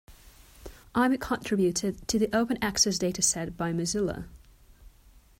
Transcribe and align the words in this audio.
I 0.95 1.05
am 1.05 1.13
a 1.13 1.17
contributor 1.19 1.91
to 1.91 2.17
the 2.17 2.35
open 2.35 2.57
access 2.59 2.97
dataset 2.97 3.55
by 3.55 3.71
Mozilla. 3.71 4.25